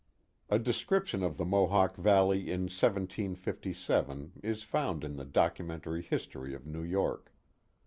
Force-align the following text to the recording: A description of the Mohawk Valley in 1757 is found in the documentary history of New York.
A 0.49 0.57
description 0.57 1.21
of 1.21 1.37
the 1.37 1.45
Mohawk 1.45 1.95
Valley 1.95 2.49
in 2.49 2.61
1757 2.61 4.31
is 4.41 4.63
found 4.63 5.03
in 5.03 5.15
the 5.15 5.25
documentary 5.25 6.01
history 6.01 6.55
of 6.55 6.65
New 6.65 6.81
York. 6.81 7.31